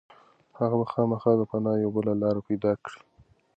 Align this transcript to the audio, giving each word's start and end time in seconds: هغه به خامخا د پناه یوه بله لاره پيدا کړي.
هغه 0.59 0.75
به 0.81 0.85
خامخا 0.91 1.31
د 1.37 1.41
پناه 1.51 1.75
یوه 1.83 1.93
بله 1.95 2.13
لاره 2.21 2.41
پيدا 2.47 2.71
کړي. 2.83 2.99